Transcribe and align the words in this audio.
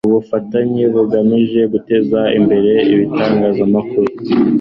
Ubufatanye 0.07 0.83
bugamije 0.93 1.61
guteza 1.73 2.19
imbere 2.37 2.71
itangazamakuru 3.05 4.09